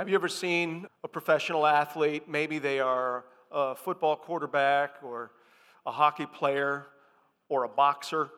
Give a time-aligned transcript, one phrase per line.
[0.00, 2.26] Have you ever seen a professional athlete?
[2.26, 5.30] Maybe they are a football quarterback or
[5.84, 6.86] a hockey player
[7.50, 8.30] or a boxer.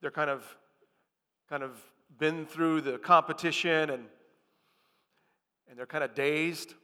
[0.00, 0.44] They're kind of
[1.48, 1.80] kind of
[2.18, 4.06] been through the competition and
[5.68, 6.74] and they're kind of dazed.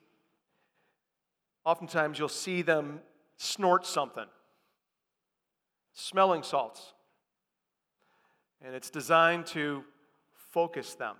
[1.64, 3.00] Oftentimes you'll see them
[3.38, 4.28] snort something.
[5.94, 6.92] Smelling salts.
[8.64, 9.82] And it's designed to
[10.52, 11.16] focus them.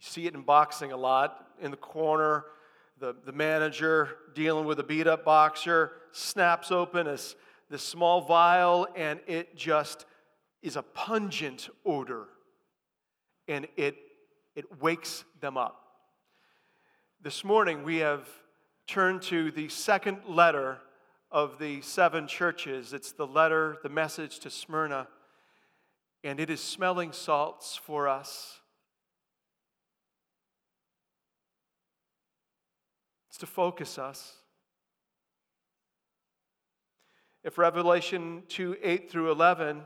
[0.00, 1.46] You see it in boxing a lot.
[1.60, 2.46] In the corner,
[2.98, 7.36] the, the manager dealing with a beat up boxer snaps open this,
[7.68, 10.06] this small vial, and it just
[10.62, 12.28] is a pungent odor.
[13.46, 13.96] And it,
[14.56, 15.76] it wakes them up.
[17.22, 18.26] This morning, we have
[18.86, 20.78] turned to the second letter
[21.30, 22.94] of the seven churches.
[22.94, 25.08] It's the letter, the message to Smyrna,
[26.24, 28.59] and it is smelling salts for us.
[33.38, 34.34] To focus us.
[37.42, 39.82] If Revelation 2 8 through 11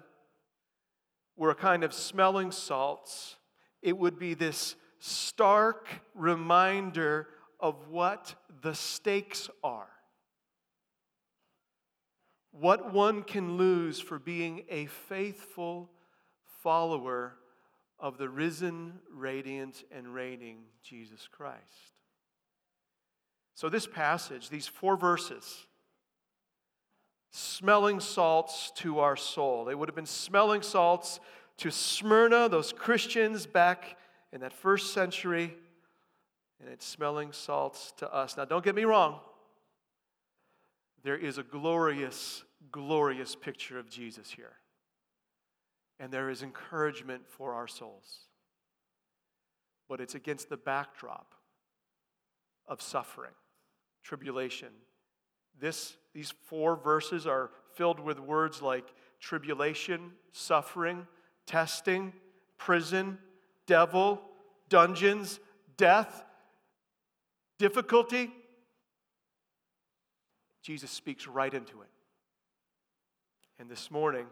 [1.37, 3.37] were a kind of smelling salts,
[3.83, 7.29] it would be this stark reminder
[7.61, 9.89] of what the stakes are.
[12.51, 15.91] What one can lose for being a faithful
[16.63, 17.35] follower
[17.99, 21.95] of the risen, radiant, and reigning Jesus Christ.
[23.55, 25.67] So, this passage, these four verses,
[27.31, 29.65] smelling salts to our soul.
[29.65, 31.21] They would have been smelling salts
[31.59, 33.97] to Smyrna, those Christians back
[34.33, 35.55] in that first century,
[36.61, 38.37] and it's smelling salts to us.
[38.37, 39.21] Now, don't get me wrong.
[41.05, 44.53] There is a glorious, glorious picture of Jesus here.
[46.01, 48.21] And there is encouragement for our souls.
[49.89, 51.35] But it's against the backdrop
[52.67, 53.35] of suffering
[54.05, 54.69] tribulation.
[55.59, 58.85] This, these four verses are filled with words like
[59.19, 61.07] tribulation, suffering,
[61.47, 62.13] testing,
[62.59, 63.19] prison,
[63.67, 64.21] devil,
[64.69, 65.41] dungeons,
[65.77, 66.25] death,
[67.59, 68.31] difficulty.
[70.63, 71.89] Jesus speaks right into it.
[73.59, 74.27] And this morning,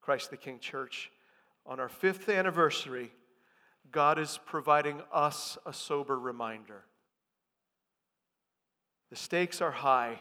[0.00, 1.10] Christ the King Church,
[1.64, 3.12] on our fifth anniversary,
[3.90, 6.84] God is providing us a sober reminder
[9.12, 10.18] the stakes are high.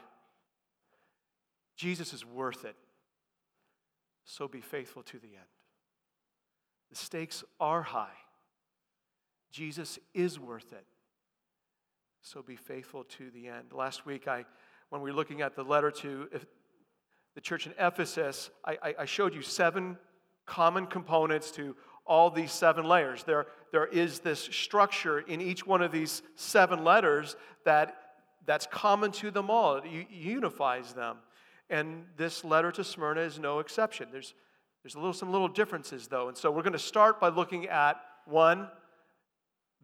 [1.78, 2.75] Jesus is worth it.
[4.25, 5.47] So be faithful to the end.
[6.90, 8.18] The stakes are high.
[9.50, 10.85] Jesus is worth it.
[12.22, 13.72] So be faithful to the end.
[13.72, 14.44] Last week, I,
[14.90, 16.28] when we were looking at the letter to
[17.34, 19.97] the church in Ephesus, I, I showed you seven
[20.46, 23.24] common components to all these seven layers.
[23.24, 27.96] There, there is this structure in each one of these seven letters that
[28.46, 29.78] that's common to them all.
[29.78, 31.18] It unifies them.
[31.69, 34.09] And this letter to Smyrna is no exception.
[34.12, 34.34] There's,
[34.84, 36.28] there's a little, some little differences, though.
[36.28, 38.68] And so we're going to start by looking at one,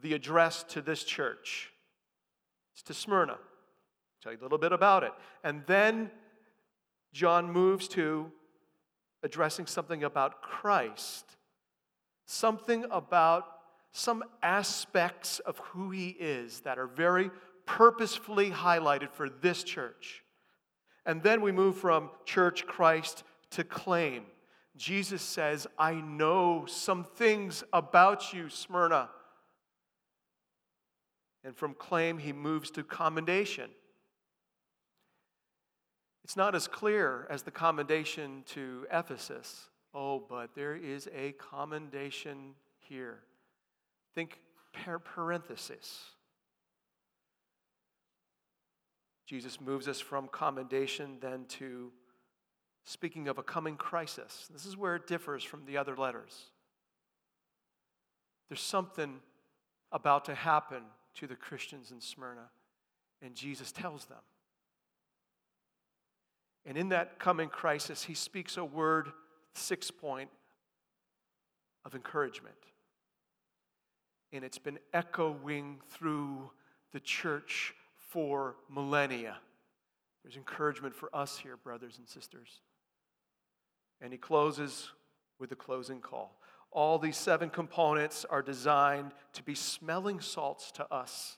[0.02, 1.72] the address to this church.
[2.74, 3.34] It's to Smyrna.
[3.34, 3.40] I'll
[4.22, 5.12] tell you a little bit about it.
[5.44, 6.12] And then
[7.14, 8.32] John moves to
[9.24, 11.38] addressing something about Christ,
[12.26, 13.46] something about
[13.92, 17.32] some aspects of who he is that are very
[17.68, 20.24] purposefully highlighted for this church.
[21.06, 24.24] And then we move from church Christ to claim.
[24.76, 29.10] Jesus says, I know some things about you, Smyrna.
[31.44, 33.70] And from claim, he moves to commendation.
[36.24, 39.70] It's not as clear as the commendation to Ephesus.
[39.94, 43.20] Oh, but there is a commendation here.
[44.14, 44.40] Think
[44.74, 46.17] parenthesis.
[49.28, 51.92] Jesus moves us from commendation then to
[52.86, 54.48] speaking of a coming crisis.
[54.52, 56.46] This is where it differs from the other letters.
[58.48, 59.20] There's something
[59.92, 60.84] about to happen
[61.16, 62.50] to the Christians in Smyrna,
[63.22, 64.18] and Jesus tells them.
[66.66, 69.10] And in that coming crisis, he speaks a word,
[69.54, 70.30] six point,
[71.84, 72.56] of encouragement.
[74.32, 76.52] And it's been echoing through
[76.94, 77.74] the church
[78.08, 79.38] for millennia.
[80.24, 82.62] There's encouragement for us here, brothers and sisters.
[84.02, 84.90] And he closes
[85.40, 86.40] with the closing call.
[86.72, 91.38] All these seven components are designed to be smelling salts to us,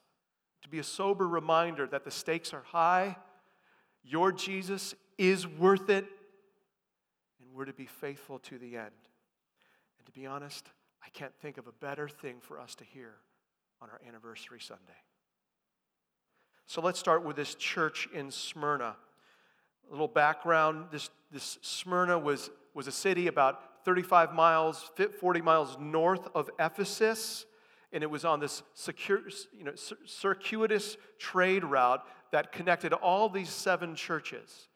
[0.64, 3.16] to be a sober reminder that the stakes are high,
[4.04, 6.06] your Jesus is worth it,
[7.40, 8.92] and we're to be faithful to the end.
[9.98, 10.68] And to be honest,
[11.04, 13.16] I can't think of a better thing for us to hear
[13.82, 14.84] on our anniversary Sunday.
[16.70, 18.96] So let's start with this church in Smyrna.
[19.88, 25.78] A little background this, this Smyrna was, was a city about 35 miles, 40 miles
[25.80, 27.48] north of Ephesus,
[27.92, 29.22] and it was on this secure,
[29.58, 29.72] you know,
[30.06, 34.69] circuitous trade route that connected all these seven churches.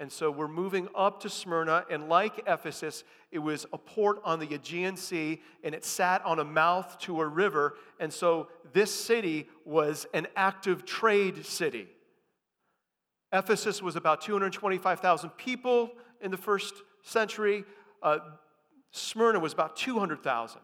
[0.00, 4.40] And so we're moving up to Smyrna, and like Ephesus, it was a port on
[4.40, 7.74] the Aegean Sea, and it sat on a mouth to a river.
[8.00, 11.86] And so this city was an active trade city.
[13.30, 15.90] Ephesus was about 225,000 people
[16.22, 17.64] in the first century.
[18.02, 18.20] Uh,
[18.92, 20.62] Smyrna was about 200,000.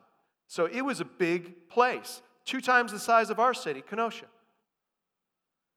[0.48, 4.26] So it was a big place, two times the size of our city, Kenosha.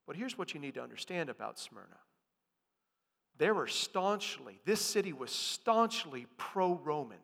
[0.07, 1.97] But here's what you need to understand about Smyrna
[3.39, 7.17] they were staunchly, this city was staunchly pro Roman.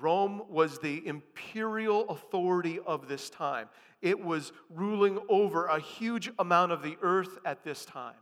[0.00, 3.68] Rome was the imperial authority of this time.
[4.02, 8.14] It was ruling over a huge amount of the earth at this time.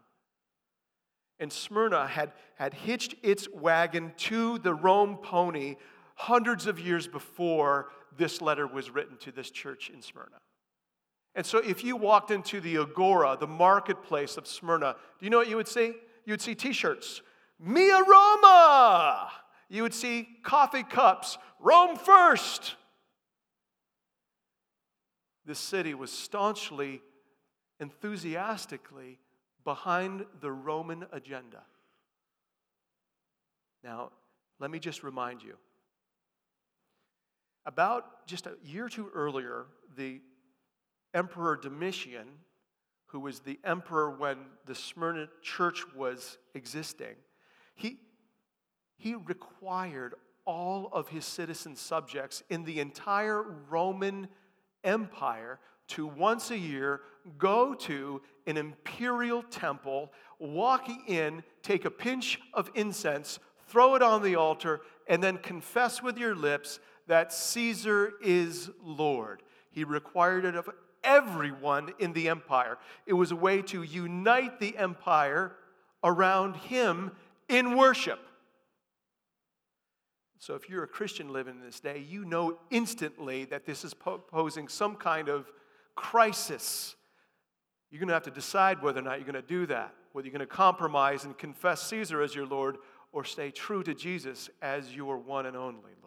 [1.40, 5.76] And Smyrna had, had hitched its wagon to the Rome pony
[6.14, 10.38] hundreds of years before this letter was written to this church in Smyrna.
[11.34, 15.36] And so, if you walked into the agora, the marketplace of Smyrna, do you know
[15.36, 15.94] what you would see?
[16.26, 17.22] You would see t shirts,
[17.58, 19.30] Mia Roma.
[19.68, 22.76] You would see coffee cups, Rome first.
[25.44, 27.00] This city was staunchly,
[27.80, 29.18] enthusiastically
[29.64, 31.62] behind the Roman agenda.
[33.82, 34.10] Now,
[34.58, 35.56] let me just remind you
[37.64, 40.20] about just a year or two earlier, the
[41.14, 42.26] Emperor Domitian
[43.06, 47.14] who was the emperor when the Smyrna church was existing,
[47.74, 47.98] he,
[48.96, 50.14] he required
[50.44, 54.28] all of his citizen subjects in the entire Roman
[54.84, 55.58] Empire
[55.88, 57.00] to once a year
[57.38, 64.22] go to an imperial temple, walk in, take a pinch of incense, throw it on
[64.22, 69.42] the altar, and then confess with your lips that Caesar is Lord.
[69.70, 70.68] He required it of
[71.06, 72.76] everyone in the empire.
[73.06, 75.52] It was a way to unite the empire
[76.04, 77.12] around him
[77.48, 78.20] in worship.
[80.38, 83.94] So, if you're a Christian living in this day, you know instantly that this is
[83.94, 85.50] posing some kind of
[85.94, 86.94] crisis.
[87.90, 90.26] You're going to have to decide whether or not you're going to do that, whether
[90.26, 92.76] you're going to compromise and confess Caesar as your Lord
[93.12, 96.05] or stay true to Jesus as your one and only Lord.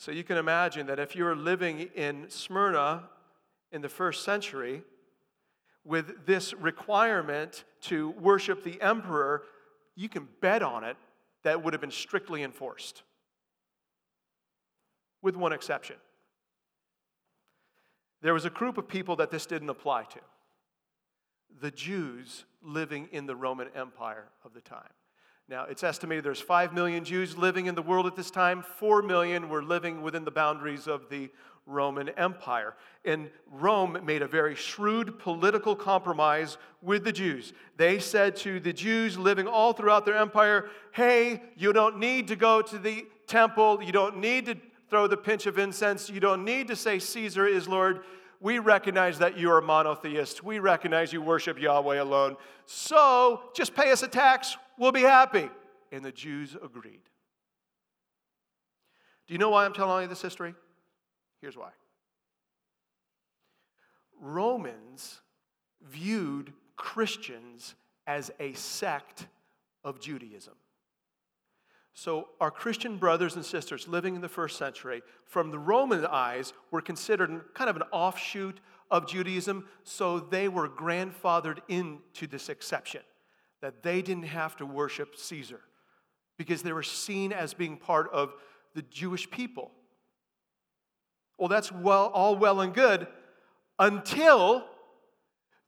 [0.00, 3.02] So you can imagine that if you were living in Smyrna
[3.70, 4.82] in the first century
[5.84, 9.42] with this requirement to worship the emperor,
[9.96, 10.96] you can bet on it
[11.42, 13.02] that would have been strictly enforced,
[15.20, 15.96] with one exception.
[18.22, 20.20] There was a group of people that this didn't apply to
[21.60, 24.94] the Jews living in the Roman Empire of the time.
[25.50, 28.62] Now, it's estimated there's 5 million Jews living in the world at this time.
[28.62, 31.28] 4 million were living within the boundaries of the
[31.66, 32.76] Roman Empire.
[33.04, 37.52] And Rome made a very shrewd political compromise with the Jews.
[37.76, 42.36] They said to the Jews living all throughout their empire, hey, you don't need to
[42.36, 44.56] go to the temple, you don't need to
[44.88, 48.02] throw the pinch of incense, you don't need to say Caesar is Lord.
[48.38, 50.44] We recognize that you are monotheist.
[50.44, 52.36] We recognize you worship Yahweh alone.
[52.66, 55.48] So just pay us a tax we'll be happy.
[55.92, 57.02] And the Jews agreed.
[59.28, 60.54] Do you know why I'm telling you this history?
[61.40, 61.70] Here's why.
[64.20, 65.20] Romans
[65.82, 67.74] viewed Christians
[68.06, 69.26] as a sect
[69.84, 70.54] of Judaism.
[71.92, 76.52] So, our Christian brothers and sisters living in the first century, from the Roman eyes,
[76.70, 78.60] were considered kind of an offshoot
[78.90, 83.02] of Judaism, so they were grandfathered into this exception
[83.62, 85.60] that they didn't have to worship Caesar
[86.38, 88.34] because they were seen as being part of
[88.74, 89.70] the Jewish people.
[91.38, 93.06] Well, that's well, all well and good
[93.78, 94.66] until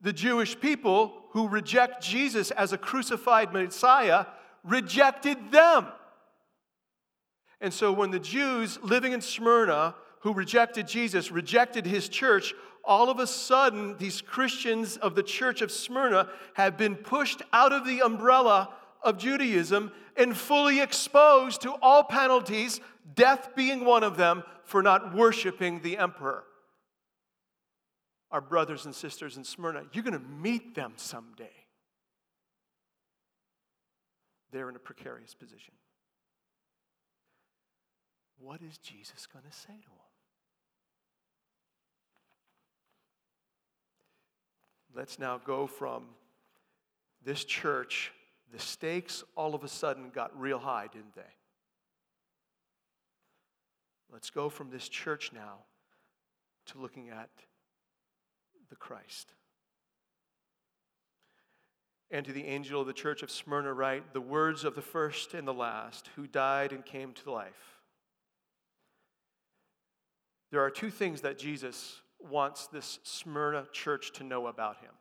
[0.01, 4.27] the Jewish people who reject Jesus as a crucified Messiah
[4.65, 5.87] rejected them.
[7.61, 13.11] And so when the Jews living in Smyrna who rejected Jesus rejected his church, all
[13.11, 17.87] of a sudden, these Christians of the church of Smyrna have been pushed out of
[17.87, 18.71] the umbrella
[19.03, 22.81] of Judaism and fully exposed to all penalties,
[23.15, 26.45] death being one of them, for not worshiping the emperor.
[28.31, 31.51] Our brothers and sisters in Smyrna, you're going to meet them someday.
[34.51, 35.75] They're in a precarious position.
[38.39, 40.12] What is Jesus going to say to them?
[44.95, 46.05] Let's now go from
[47.25, 48.13] this church,
[48.53, 51.23] the stakes all of a sudden got real high, didn't they?
[54.13, 55.61] Let's go from this church now
[56.67, 57.31] to looking at
[58.69, 59.33] the Christ.
[62.11, 65.33] And to the angel of the church of Smyrna, write the words of the first
[65.33, 67.79] and the last who died and came to life.
[70.51, 74.93] There are two things that Jesus wants this Smyrna church to know about him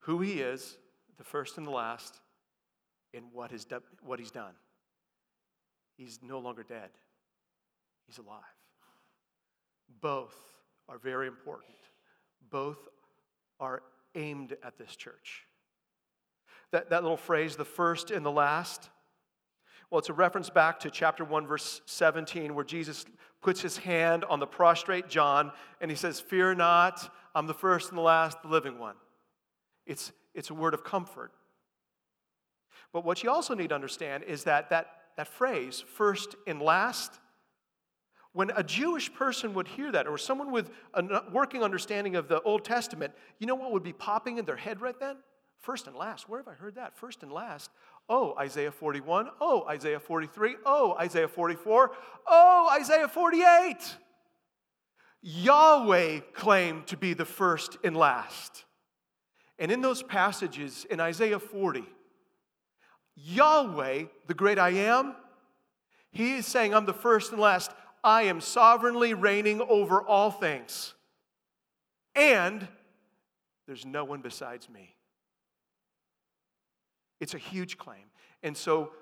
[0.00, 0.78] who he is,
[1.18, 2.20] the first and the last,
[3.12, 3.52] and what,
[4.02, 4.54] what he's done.
[5.96, 6.90] He's no longer dead,
[8.06, 8.40] he's alive.
[10.00, 10.34] Both
[10.88, 11.76] are very important,
[12.50, 12.78] both
[13.58, 13.82] are
[14.14, 15.46] aimed at this church.
[16.72, 18.88] That, that little phrase, the first and the last,
[19.90, 23.04] well, it's a reference back to chapter 1, verse 17, where Jesus
[23.42, 27.88] puts his hand on the prostrate John and he says, Fear not, I'm the first
[27.88, 28.94] and the last, the living one.
[29.86, 31.32] It's, it's a word of comfort.
[32.92, 37.18] But what you also need to understand is that that, that phrase, first and last,
[38.32, 42.40] when a Jewish person would hear that, or someone with a working understanding of the
[42.42, 45.16] Old Testament, you know what would be popping in their head right then?
[45.58, 46.28] First and last.
[46.28, 46.96] Where have I heard that?
[46.96, 47.70] First and last.
[48.12, 49.30] Oh, Isaiah 41.
[49.40, 50.56] Oh, Isaiah 43.
[50.66, 51.92] Oh, Isaiah 44.
[52.26, 53.76] Oh, Isaiah 48.
[55.22, 58.64] Yahweh claimed to be the first and last.
[59.60, 61.84] And in those passages in Isaiah 40,
[63.14, 65.14] Yahweh, the great I am,
[66.10, 67.70] he is saying, I'm the first and last.
[68.02, 70.94] I am sovereignly reigning over all things.
[72.16, 72.66] And
[73.68, 74.96] there's no one besides me.
[77.20, 78.04] It's a huge claim.
[78.42, 78.92] And so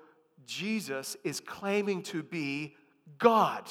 [0.45, 2.75] Jesus is claiming to be
[3.17, 3.69] God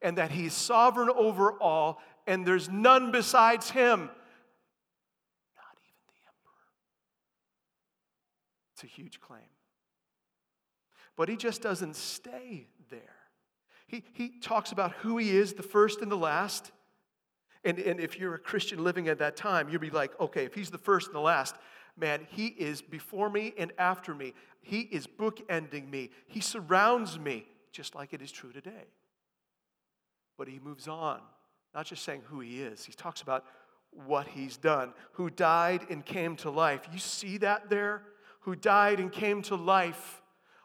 [0.00, 3.98] and that he's sovereign over all and there's none besides him.
[4.00, 6.68] Not even the emperor.
[8.74, 9.40] It's a huge claim.
[11.16, 13.16] But he just doesn't stay there.
[13.88, 16.70] He, he talks about who he is, the first and the last.
[17.64, 20.54] And, and if you're a Christian living at that time, you'd be like, okay, if
[20.54, 21.56] he's the first and the last,
[22.00, 24.34] man, he is before me and after me.
[24.62, 26.10] He is bookending me.
[26.26, 28.88] He surrounds me, just like it is true today.
[30.36, 31.20] But he moves on,
[31.74, 33.44] not just saying who he is, he talks about
[33.92, 36.88] what he's done, who died and came to life.
[36.92, 38.02] You see that there?
[38.40, 40.22] Who died and came to life.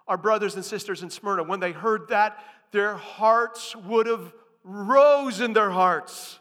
[0.07, 2.37] Our brothers and sisters in Smyrna, when they heard that,
[2.71, 6.39] their hearts would have rose in their hearts.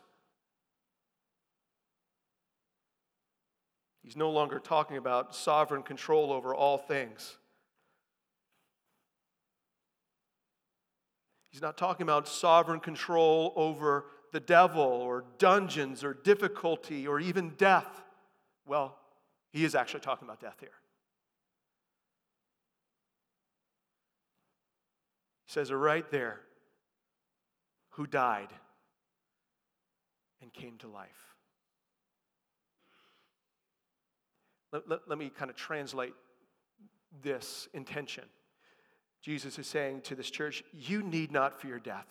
[4.04, 7.38] He's no longer talking about sovereign control over all things.
[11.50, 17.54] He's not talking about sovereign control over the devil or dungeons or difficulty or even
[17.56, 18.02] death.
[18.66, 18.98] Well,
[19.52, 20.68] he is actually talking about death here.
[25.46, 26.40] He says it right there
[27.90, 28.48] who died
[30.42, 31.33] and came to life.
[34.74, 36.14] Let, let, let me kind of translate
[37.22, 38.24] this intention.
[39.22, 42.08] Jesus is saying to this church, You need not fear death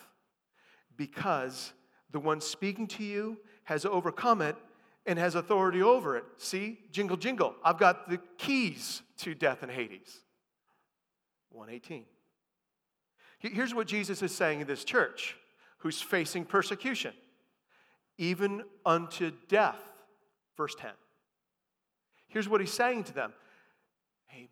[0.96, 1.74] because
[2.10, 4.56] the one speaking to you has overcome it
[5.04, 6.24] and has authority over it.
[6.38, 7.54] See, jingle, jingle.
[7.62, 10.20] I've got the keys to death and Hades.
[11.50, 12.06] 118.
[13.40, 15.36] Here's what Jesus is saying to this church
[15.78, 17.12] who's facing persecution,
[18.16, 19.76] even unto death.
[20.56, 20.92] Verse 10.
[22.34, 23.32] Here's what he's saying to them
[24.26, 24.48] Hey,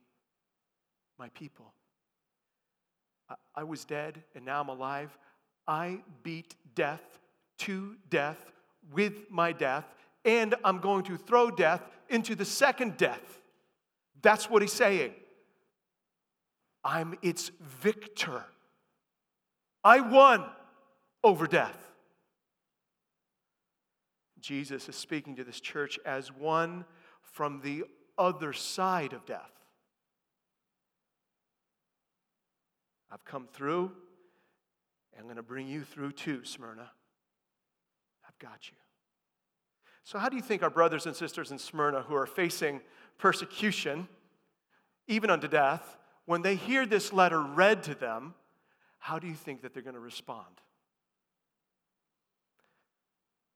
[1.18, 1.74] my people,
[3.28, 5.18] I, I was dead and now I'm alive.
[5.66, 7.02] I beat death
[7.58, 8.52] to death
[8.92, 9.84] with my death,
[10.24, 13.40] and I'm going to throw death into the second death.
[14.22, 15.12] That's what he's saying.
[16.84, 18.44] I'm its victor.
[19.84, 20.44] I won
[21.22, 21.78] over death.
[24.40, 26.84] Jesus is speaking to this church as one
[27.32, 27.84] from the
[28.16, 29.50] other side of death.
[33.10, 33.90] I've come through,
[35.12, 36.90] and I'm going to bring you through too, Smyrna.
[38.26, 38.76] I've got you.
[40.04, 42.80] So, how do you think our brothers and sisters in Smyrna who are facing
[43.18, 44.08] persecution,
[45.06, 45.96] even unto death,
[46.26, 48.34] when they hear this letter read to them,
[48.98, 50.60] how do you think that they're going to respond?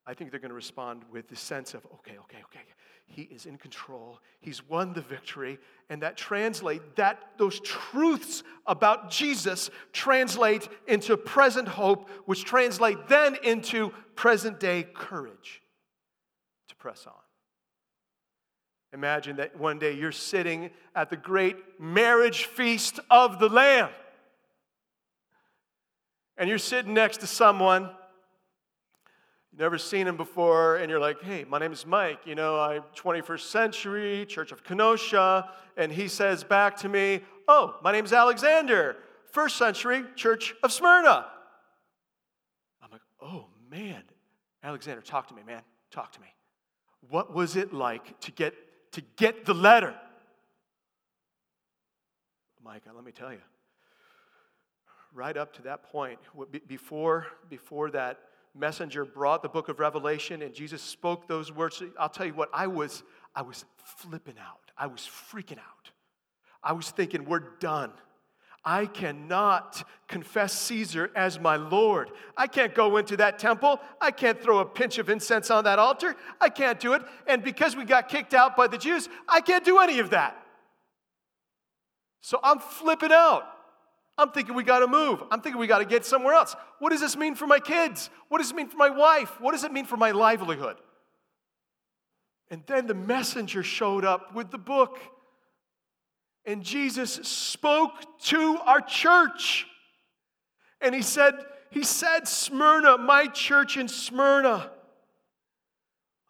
[0.06, 2.60] I think they're going to respond with the sense of, okay, okay, okay,
[3.08, 4.20] he is in control.
[4.40, 5.58] He's won the victory.
[5.90, 13.36] And that translate that those truths about Jesus translate into present hope, which translate then
[13.42, 15.62] into present day courage
[16.68, 17.12] to press on.
[18.92, 23.90] Imagine that one day you're sitting at the great marriage feast of the Lamb.
[26.38, 27.90] And you're sitting next to someone
[29.56, 32.20] you've never seen him before, and you're like, hey, my name is Mike.
[32.26, 35.48] You know, I'm 21st century, Church of Kenosha.
[35.78, 38.96] And he says back to me, oh, my name is Alexander,
[39.32, 41.26] first century, Church of Smyrna.
[42.82, 44.02] I'm like, oh, man.
[44.62, 45.62] Alexander, talk to me, man.
[45.90, 46.28] Talk to me.
[47.08, 48.52] What was it like to get
[48.92, 49.94] to get the letter?
[52.62, 53.40] Micah, let me tell you.
[55.14, 56.18] Right up to that point,
[56.66, 58.18] before, before that
[58.58, 62.48] messenger brought the book of Revelation and Jesus spoke those words, I'll tell you what,
[62.52, 63.02] I was,
[63.34, 64.72] I was flipping out.
[64.76, 65.90] I was freaking out.
[66.62, 67.92] I was thinking, we're done.
[68.64, 72.10] I cannot confess Caesar as my Lord.
[72.36, 73.80] I can't go into that temple.
[74.00, 76.16] I can't throw a pinch of incense on that altar.
[76.40, 77.02] I can't do it.
[77.28, 80.36] And because we got kicked out by the Jews, I can't do any of that.
[82.22, 83.44] So I'm flipping out.
[84.18, 85.22] I'm thinking we got to move.
[85.30, 86.56] I'm thinking we got to get somewhere else.
[86.78, 88.08] What does this mean for my kids?
[88.28, 89.40] What does it mean for my wife?
[89.40, 90.76] What does it mean for my livelihood?
[92.50, 94.98] And then the messenger showed up with the book.
[96.46, 97.92] And Jesus spoke
[98.24, 99.66] to our church.
[100.80, 101.34] And he said,
[101.70, 104.70] He said, Smyrna, my church in Smyrna,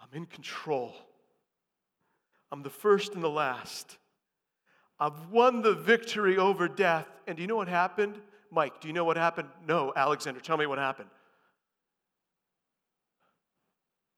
[0.00, 0.94] I'm in control.
[2.50, 3.98] I'm the first and the last.
[4.98, 7.06] I've won the victory over death.
[7.26, 8.20] And do you know what happened?
[8.50, 9.48] Mike, do you know what happened?
[9.66, 11.10] No, Alexander, tell me what happened.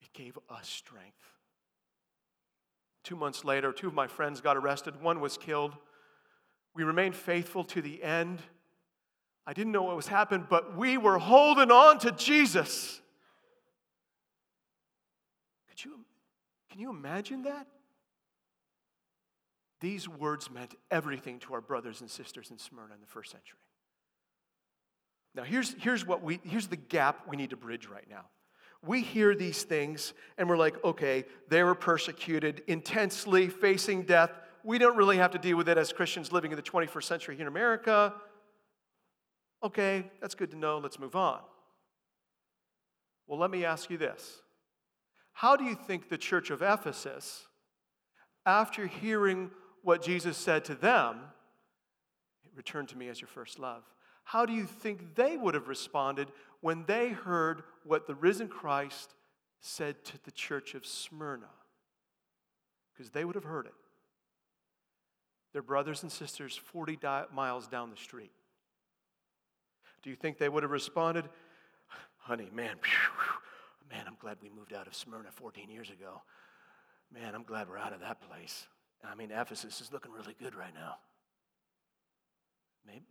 [0.01, 1.15] It gave us strength.
[3.03, 5.01] Two months later, two of my friends got arrested.
[5.01, 5.75] One was killed.
[6.75, 8.43] We remained faithful to the end.
[9.47, 13.01] I didn't know what was happening, but we were holding on to Jesus.
[15.71, 16.01] Could you,
[16.71, 17.67] can you imagine that?
[19.81, 23.61] These words meant everything to our brothers and sisters in Smyrna in the first century.
[25.35, 28.25] Now, here's, here's, what we, here's the gap we need to bridge right now.
[28.85, 34.31] We hear these things and we're like, okay, they were persecuted, intensely facing death
[34.69, 37.37] we don't really have to deal with it as Christians living in the 21st century
[37.37, 38.13] here in America.
[39.63, 40.79] Okay, that's good to know.
[40.79, 41.41] Let's move on.
[43.27, 44.43] Well, let me ask you this
[45.33, 47.47] How do you think the church of Ephesus,
[48.45, 49.51] after hearing
[49.83, 51.21] what Jesus said to them,
[52.55, 53.83] return to me as your first love,
[54.25, 56.29] how do you think they would have responded
[56.61, 59.15] when they heard what the risen Christ
[59.61, 61.49] said to the church of Smyrna?
[62.93, 63.75] Because they would have heard it
[65.53, 68.31] their brothers and sisters 40 di- miles down the street.
[70.03, 71.29] Do you think they would have responded,
[72.19, 72.77] honey, man,
[73.91, 76.23] man, I'm glad we moved out of Smyrna 14 years ago.
[77.13, 78.67] Man, I'm glad we're out of that place.
[79.05, 80.97] I mean, Ephesus is looking really good right now.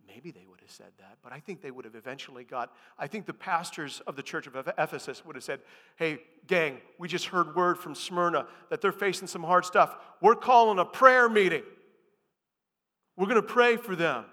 [0.06, 2.72] Maybe they would have said that, but I think they would have eventually got.
[2.98, 5.60] I think the pastors of the church of Ephesus would have said,
[5.96, 9.94] Hey, gang, we just heard word from Smyrna that they're facing some hard stuff.
[10.20, 11.62] We're calling a prayer meeting.
[13.16, 14.24] We're going to pray for them.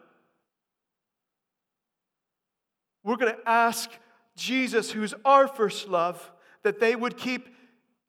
[3.04, 3.92] We're going to ask
[4.36, 6.32] Jesus, who's our first love,
[6.64, 7.50] that they would keep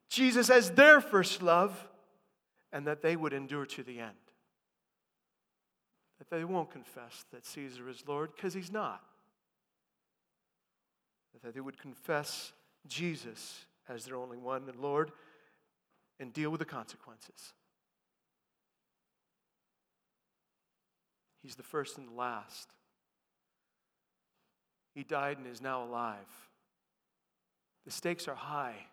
[0.08, 1.86] Jesus as their first love
[2.72, 4.12] and that they would endure to the end.
[6.18, 9.02] That they won't confess that Caesar is Lord because he's not.
[11.42, 12.52] That they would confess
[12.86, 15.12] Jesus as their only one and Lord
[16.18, 17.52] and deal with the consequences.
[21.42, 22.70] He's the first and the last.
[24.94, 26.16] He died and is now alive.
[27.84, 28.86] The stakes are high.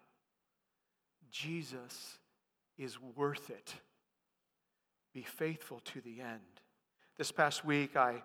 [1.31, 2.19] Jesus
[2.77, 3.73] is worth it.
[5.13, 6.41] Be faithful to the end.
[7.17, 8.23] This past week, I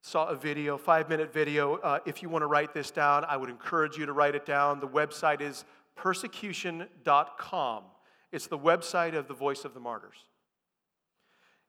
[0.00, 1.76] saw a video, five minute video.
[1.76, 4.46] Uh, if you want to write this down, I would encourage you to write it
[4.46, 4.80] down.
[4.80, 5.64] The website is
[5.94, 7.84] persecution.com.
[8.32, 10.16] It's the website of the Voice of the Martyrs.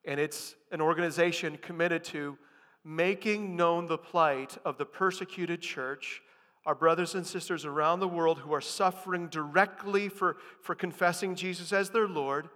[0.06, 2.38] And it's an organization committed to
[2.84, 6.22] making known the plight of the persecuted church,
[6.66, 11.74] our brothers and sisters around the world who are suffering directly for, for confessing Jesus
[11.74, 12.50] as their Lord,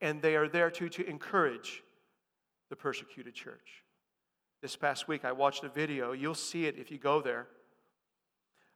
[0.00, 1.82] and they are there to, to encourage
[2.70, 3.84] the persecuted church.
[4.62, 7.46] This past week, I watched a video, you'll see it if you go there,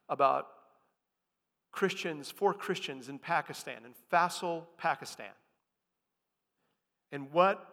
[0.08, 0.48] about
[1.72, 5.32] Christians, four Christians in Pakistan, in Faisal, Pakistan.
[7.12, 7.66] And what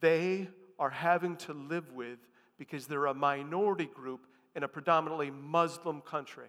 [0.00, 2.18] they are having to live with
[2.58, 6.48] because they're a minority group in a predominantly Muslim country.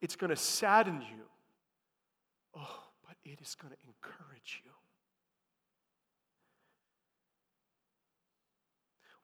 [0.00, 1.24] It's going to sadden you.
[2.56, 4.70] Oh, but it is going to encourage you.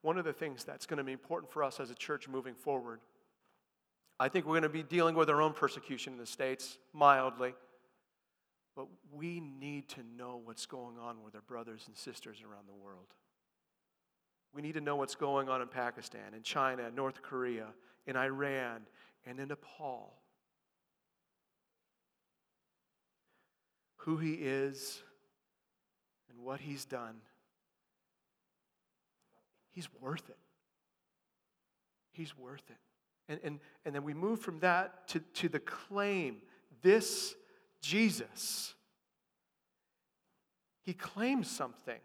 [0.02, 2.54] One of the things that's going to be important for us as a church moving
[2.54, 3.00] forward,
[4.20, 7.54] I think we're going to be dealing with our own persecution in the States mildly.
[8.76, 12.74] But we need to know what's going on with our brothers and sisters around the
[12.74, 13.06] world.
[14.54, 17.66] We need to know what's going on in Pakistan, in China, North Korea,
[18.06, 18.82] in Iran,
[19.26, 20.14] and in Nepal.
[23.98, 25.02] Who he is
[26.30, 27.16] and what he's done.
[29.72, 30.38] He's worth it.
[32.12, 32.78] He's worth it.
[33.28, 36.36] And, and, and then we move from that to, to the claim
[36.82, 37.34] this
[37.80, 38.74] Jesus.
[40.82, 41.98] He claims something.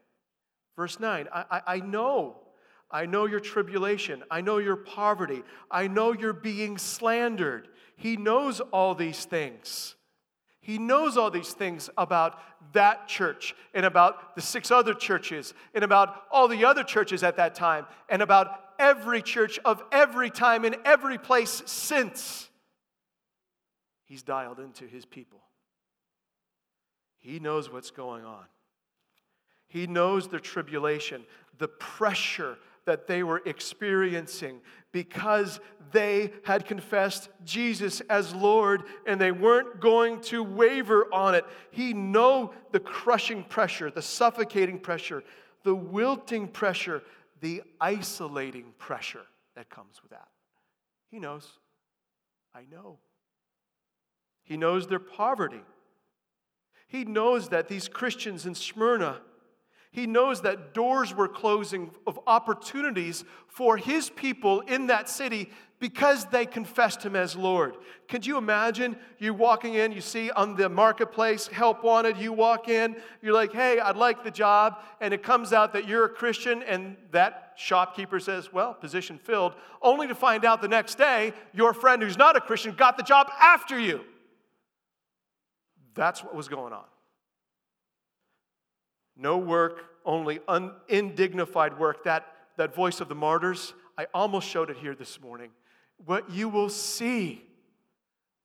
[0.75, 2.38] Verse 9 I, I, know.
[2.89, 4.23] I know your tribulation.
[4.29, 5.43] I know your poverty.
[5.69, 7.67] I know you're being slandered.
[7.95, 9.95] He knows all these things.
[10.62, 12.39] He knows all these things about
[12.73, 17.38] that church and about the six other churches and about all the other churches at
[17.38, 22.47] that time and about every church of every time in every place since.
[24.05, 25.41] He's dialed into his people.
[27.17, 28.45] He knows what's going on.
[29.71, 31.23] He knows their tribulation,
[31.57, 34.60] the pressure that they were experiencing
[34.91, 35.62] because
[35.93, 41.45] they had confessed Jesus as Lord and they weren't going to waver on it.
[41.69, 45.23] He know the crushing pressure, the suffocating pressure,
[45.63, 47.01] the wilting pressure,
[47.39, 50.27] the isolating pressure that comes with that.
[51.10, 51.47] He knows.
[52.53, 52.97] I know.
[54.43, 55.62] He knows their poverty.
[56.89, 59.21] He knows that these Christians in Smyrna,
[59.91, 65.49] he knows that doors were closing of opportunities for his people in that city
[65.80, 67.75] because they confessed him as Lord.
[68.08, 72.69] Could you imagine you walking in, you see on the marketplace, help wanted, you walk
[72.69, 76.10] in, you're like, hey, I'd like the job, and it comes out that you're a
[76.10, 81.34] Christian, and that shopkeeper says, well, position filled, only to find out the next day
[81.51, 84.01] your friend who's not a Christian got the job after you.
[85.95, 86.86] That's what was going on.
[89.21, 92.05] No work, only un- indignified work.
[92.05, 92.25] That,
[92.57, 95.51] that voice of the martyrs, I almost showed it here this morning.
[96.03, 97.45] What you will see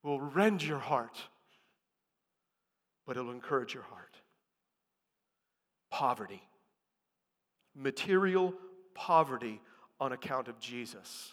[0.03, 1.19] will rend your heart,
[3.07, 4.17] but it'll encourage your heart.
[5.91, 6.43] Poverty,
[7.75, 8.53] material
[8.93, 9.63] poverty
[9.99, 11.33] on account of Jesus.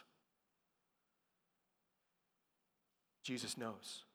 [3.23, 4.05] Jesus knows.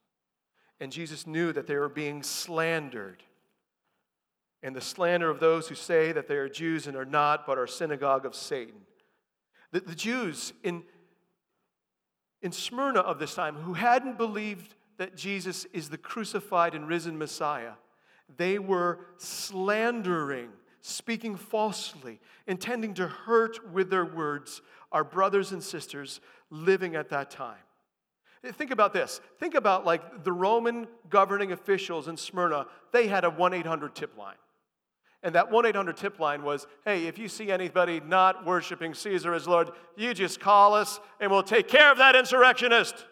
[0.80, 3.22] And Jesus knew that they were being slandered.
[4.62, 7.58] And the slander of those who say that they are Jews and are not, but
[7.58, 8.80] are synagogue of Satan.
[9.70, 10.82] The, the Jews in,
[12.42, 17.18] in Smyrna of this time who hadn't believed that Jesus is the crucified and risen
[17.18, 17.74] Messiah,
[18.36, 26.20] they were slandering, speaking falsely, intending to hurt with their words our brothers and sisters
[26.50, 27.58] living at that time.
[28.44, 29.20] Think about this.
[29.38, 34.16] Think about like the Roman governing officials in Smyrna, they had a 1 800 tip
[34.16, 34.36] line.
[35.22, 39.34] And that 1 800 tip line was hey, if you see anybody not worshiping Caesar
[39.34, 43.04] as Lord, you just call us and we'll take care of that insurrectionist.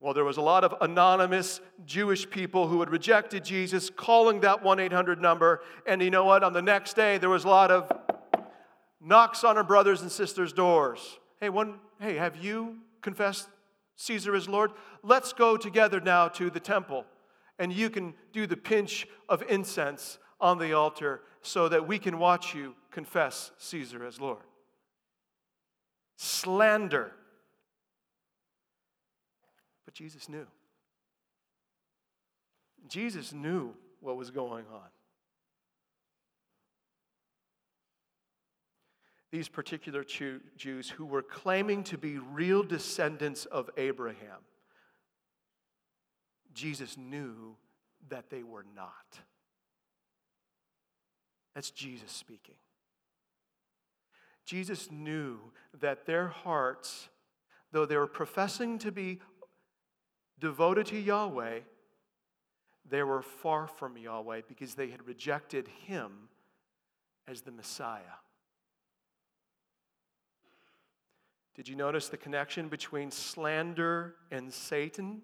[0.00, 4.62] Well, there was a lot of anonymous Jewish people who had rejected Jesus calling that
[4.62, 5.60] 1 800 number.
[5.86, 6.42] And you know what?
[6.42, 7.92] On the next day, there was a lot of
[9.00, 11.18] knocks on our brothers and sisters' doors.
[11.38, 13.48] Hey, one, hey, have you confessed
[13.96, 14.72] Caesar is Lord?
[15.02, 17.04] Let's go together now to the temple.
[17.60, 22.18] And you can do the pinch of incense on the altar so that we can
[22.18, 24.42] watch you confess Caesar as Lord.
[26.16, 27.12] Slander.
[29.84, 30.46] But Jesus knew.
[32.88, 34.88] Jesus knew what was going on.
[39.30, 44.40] these particular Jews who were claiming to be real descendants of Abraham,
[46.54, 47.56] Jesus knew
[48.08, 49.20] that they were not.
[51.54, 52.54] That's Jesus speaking.
[54.46, 55.38] Jesus knew
[55.80, 57.08] that their hearts,
[57.72, 59.20] though they were professing to be
[60.38, 61.60] devoted to Yahweh,
[62.88, 66.28] they were far from Yahweh because they had rejected him
[67.28, 68.18] as the Messiah.
[71.54, 75.22] Did you notice the connection between slander and Satan?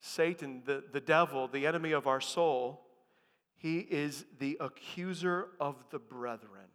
[0.00, 2.80] Satan, the, the devil, the enemy of our soul,
[3.56, 6.68] he is the accuser of the brethren.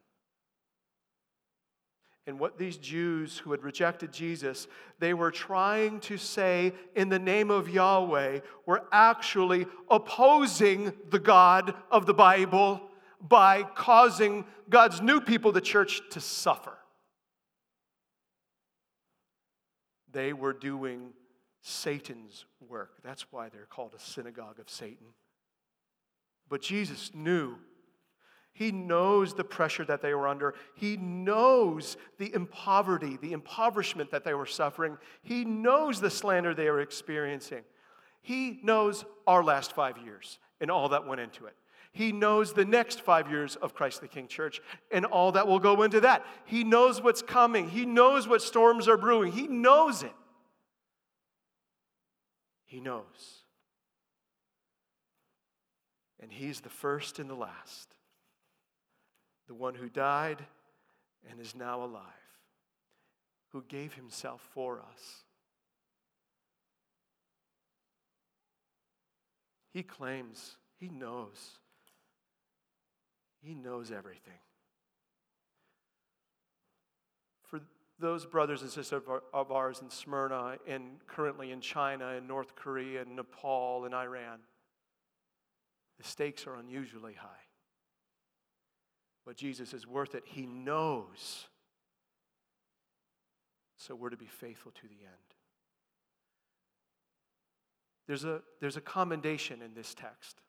[2.28, 4.68] And what these Jews who had rejected Jesus,
[5.00, 11.74] they were trying to say in the name of Yahweh, were actually opposing the God
[11.92, 12.82] of the Bible
[13.22, 16.78] by causing God's new people, the church, to suffer.
[20.12, 21.14] They were doing
[21.68, 22.92] Satan's work.
[23.04, 25.08] That's why they're called a synagogue of Satan.
[26.48, 27.56] But Jesus knew.
[28.54, 30.54] He knows the pressure that they were under.
[30.76, 35.00] He knows the poverty, the impoverishment that they were suffering.
[35.24, 37.64] He knows the slander they were experiencing.
[38.22, 41.56] He knows our last five years and all that went into it.
[41.92, 45.60] He knows the next five years of Christ the King Church and all that will
[45.60, 46.24] go into that.
[46.46, 47.70] He knows what's coming.
[47.70, 49.32] He knows what storms are brewing.
[49.32, 50.14] He knows it.
[52.76, 53.46] He knows.
[56.20, 57.96] And He's the first and the last,
[59.48, 60.44] the one who died
[61.32, 62.04] and is now alive,
[63.54, 65.24] who gave Himself for us.
[69.72, 71.60] He claims, He knows
[73.46, 74.40] he knows everything.
[77.44, 77.62] For
[78.00, 79.02] those brothers and sisters
[79.34, 84.40] of ours in Smyrna and currently in China and North Korea and Nepal and Iran,
[85.98, 87.28] the stakes are unusually high.
[89.26, 90.24] But Jesus is worth it.
[90.26, 91.48] He knows.
[93.78, 95.36] So we're to be faithful to the end.
[98.08, 100.42] There's a, there's a commendation in this text.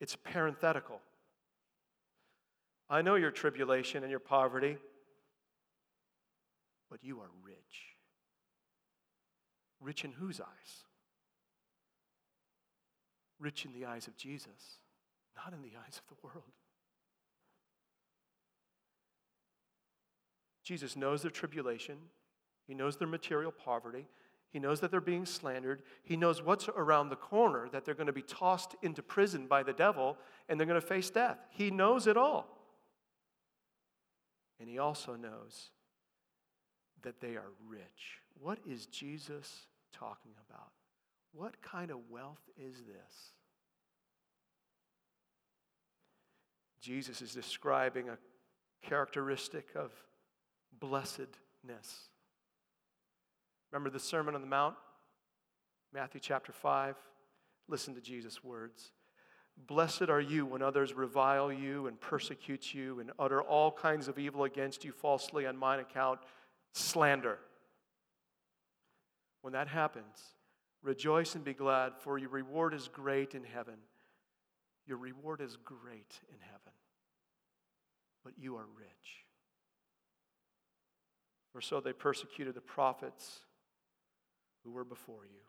[0.00, 1.00] It's parenthetical.
[2.90, 4.78] I know your tribulation and your poverty,
[6.90, 7.96] but you are rich.
[9.80, 10.84] Rich in whose eyes?
[13.38, 14.80] Rich in the eyes of Jesus,
[15.36, 16.44] not in the eyes of the world.
[20.64, 21.96] Jesus knows their tribulation,
[22.66, 24.06] He knows their material poverty,
[24.50, 25.82] he knows that they're being slandered.
[26.02, 29.62] He knows what's around the corner, that they're going to be tossed into prison by
[29.62, 30.16] the devil
[30.48, 31.38] and they're going to face death.
[31.50, 32.46] He knows it all.
[34.58, 35.70] And he also knows
[37.02, 38.20] that they are rich.
[38.40, 40.70] What is Jesus talking about?
[41.32, 43.32] What kind of wealth is this?
[46.80, 48.18] Jesus is describing a
[48.82, 49.92] characteristic of
[50.80, 52.08] blessedness.
[53.70, 54.76] Remember the Sermon on the Mount?
[55.92, 56.96] Matthew chapter 5.
[57.68, 58.92] Listen to Jesus' words.
[59.66, 64.18] Blessed are you when others revile you and persecute you and utter all kinds of
[64.18, 66.20] evil against you falsely on mine account,
[66.72, 67.38] slander.
[69.42, 70.18] When that happens,
[70.82, 73.76] rejoice and be glad, for your reward is great in heaven.
[74.86, 76.72] Your reward is great in heaven,
[78.24, 79.24] but you are rich.
[81.52, 83.40] For so they persecuted the prophets
[84.64, 85.40] who were before you.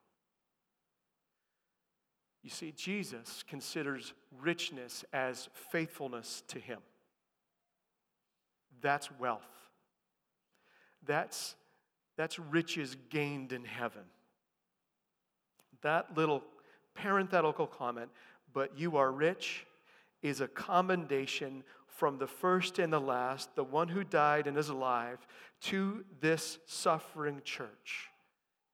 [2.41, 6.79] You see, Jesus considers richness as faithfulness to Him.
[8.81, 9.58] That's wealth.
[11.09, 11.55] That's,
[12.17, 14.03] that's riches gained in heaven.
[15.81, 16.43] That little
[16.93, 18.11] parenthetical comment,
[18.53, 19.65] but you are rich,
[20.21, 24.69] is a commendation from the first and the last, the one who died and is
[24.69, 25.17] alive,
[25.61, 28.09] to this suffering church.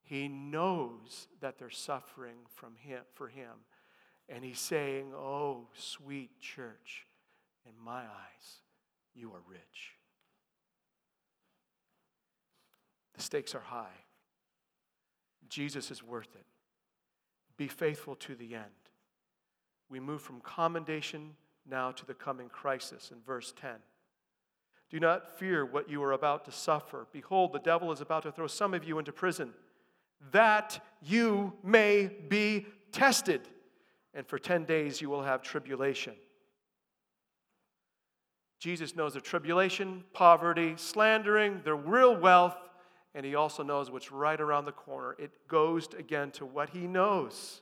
[0.04, 3.64] He knows that they're suffering from him, for him.
[4.28, 7.08] And he's saying, Oh, sweet church,
[7.66, 8.60] in my eyes,
[9.14, 9.96] you are rich.
[13.16, 14.04] The stakes are high.
[15.50, 16.46] Jesus is worth it.
[17.58, 18.66] Be faithful to the end.
[19.90, 21.36] We move from commendation
[21.70, 23.72] now to the coming crisis in verse 10.
[24.90, 27.08] Do not fear what you are about to suffer.
[27.12, 29.54] Behold, the devil is about to throw some of you into prison
[30.32, 33.42] that you may be tested.
[34.14, 36.14] And for 10 days you will have tribulation.
[38.60, 42.56] Jesus knows the tribulation, poverty, slandering, their real wealth,
[43.16, 45.16] and he also knows what's right around the corner.
[45.18, 47.62] It goes again to what he knows.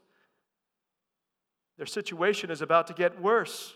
[1.77, 3.73] Their situation is about to get worse.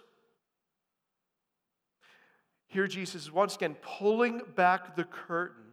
[2.65, 5.63] Here, Jesus is once again pulling back the curtain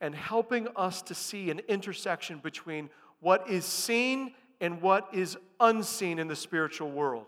[0.00, 6.18] and helping us to see an intersection between what is seen and what is unseen
[6.18, 7.26] in the spiritual world.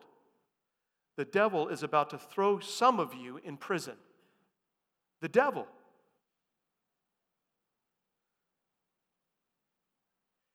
[1.16, 3.94] The devil is about to throw some of you in prison.
[5.20, 5.66] The devil.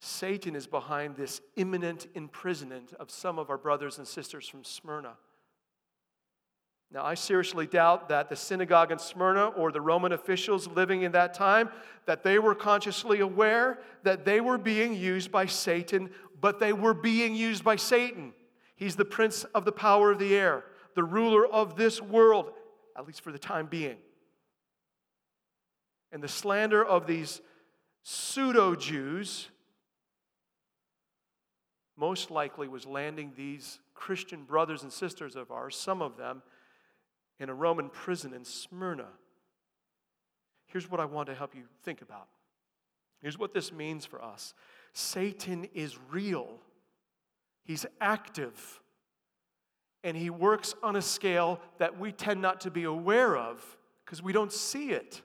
[0.06, 5.13] Satan is behind this imminent imprisonment of some of our brothers and sisters from Smyrna.
[6.92, 11.13] Now, I seriously doubt that the synagogue in Smyrna or the Roman officials living in
[11.13, 11.70] that time
[12.06, 16.10] that they were consciously aware that they were being used by Satan,
[16.42, 18.34] but they were being used by Satan.
[18.76, 22.52] He's the prince of the power of the air, the ruler of this world,
[22.98, 23.96] at least for the time being.
[26.12, 27.39] And the slander of these
[28.04, 29.48] pseudo Jews
[31.97, 36.41] most likely was landing these Christian brothers and sisters of ours, some of them,
[37.39, 39.08] in a Roman prison in Smyrna.
[40.67, 42.27] Here's what I want to help you think about.
[43.21, 44.53] Here's what this means for us
[44.93, 46.60] Satan is real,
[47.63, 48.82] he's active,
[50.03, 54.21] and he works on a scale that we tend not to be aware of because
[54.21, 55.21] we don't see it.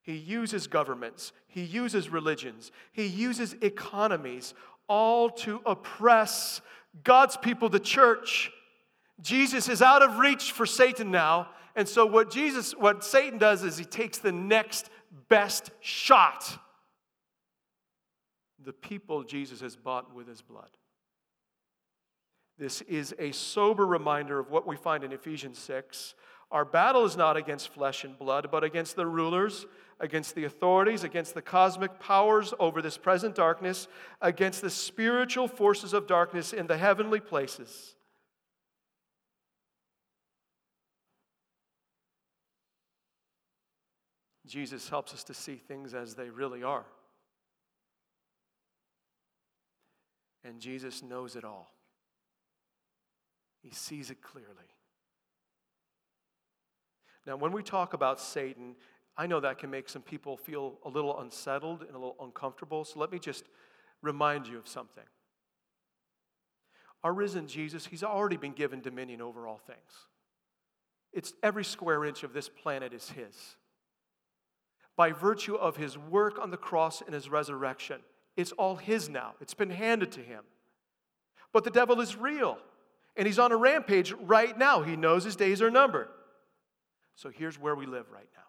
[0.00, 4.54] He uses governments, he uses religions, he uses economies,
[4.88, 6.60] all to oppress
[7.04, 8.50] God's people, the church.
[9.20, 11.48] Jesus is out of reach for Satan now.
[11.76, 14.90] And so what Jesus what Satan does is he takes the next
[15.28, 16.58] best shot.
[18.64, 20.70] The people Jesus has bought with his blood.
[22.58, 26.14] This is a sober reminder of what we find in Ephesians 6.
[26.50, 29.66] Our battle is not against flesh and blood, but against the rulers,
[30.00, 33.86] against the authorities, against the cosmic powers over this present darkness,
[34.22, 37.94] against the spiritual forces of darkness in the heavenly places.
[44.46, 46.86] Jesus helps us to see things as they really are.
[50.42, 51.70] And Jesus knows it all,
[53.62, 54.77] He sees it clearly.
[57.26, 58.74] Now, when we talk about Satan,
[59.16, 62.84] I know that can make some people feel a little unsettled and a little uncomfortable,
[62.84, 63.44] so let me just
[64.02, 65.04] remind you of something.
[67.02, 69.78] Our risen Jesus, he's already been given dominion over all things.
[71.12, 73.56] It's every square inch of this planet is his
[74.98, 78.00] by virtue of his work on the cross and his resurrection.
[78.36, 80.42] It's all his now, it's been handed to him.
[81.52, 82.58] But the devil is real,
[83.16, 84.82] and he's on a rampage right now.
[84.82, 86.08] He knows his days are numbered.
[87.18, 88.42] So here's where we live right now.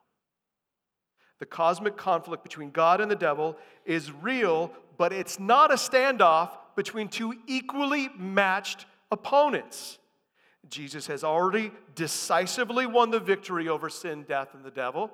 [1.40, 6.52] The cosmic conflict between God and the devil is real, but it's not a standoff
[6.76, 9.98] between two equally matched opponents.
[10.70, 15.10] Jesus has already decisively won the victory over sin, death, and the devil.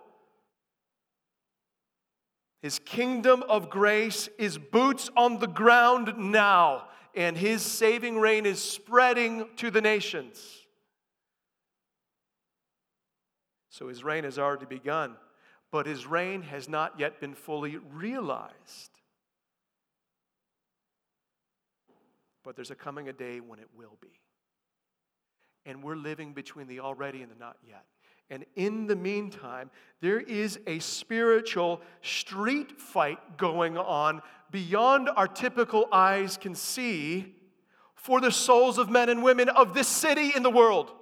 [2.62, 8.62] His kingdom of grace is boots on the ground now, and his saving reign is
[8.62, 10.65] spreading to the nations.
[13.76, 15.18] So his reign has already begun,
[15.70, 19.02] but his reign has not yet been fully realized.
[22.42, 24.22] But there's a coming a day when it will be.
[25.66, 27.84] And we're living between the already and the not yet.
[28.30, 35.90] And in the meantime, there is a spiritual street fight going on beyond our typical
[35.92, 37.36] eyes can see
[37.94, 40.94] for the souls of men and women of this city in the world.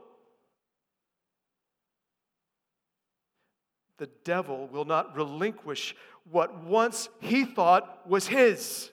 [3.97, 5.95] The devil will not relinquish
[6.29, 8.91] what once he thought was his.